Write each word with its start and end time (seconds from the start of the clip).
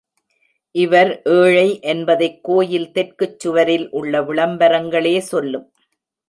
இவர் 0.75 1.21
ஏழை 1.23 1.79
என்பதைக் 1.81 2.43
கோயில் 2.43 2.91
தெற்குச் 2.91 3.39
சுவரில் 3.39 3.89
உள்ள 3.91 4.21
விளம்பரங்களே 4.21 5.17
சொல்லும். 5.17 5.67